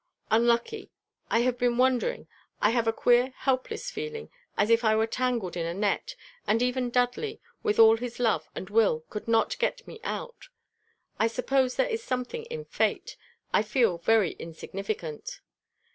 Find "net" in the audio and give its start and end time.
5.75-6.15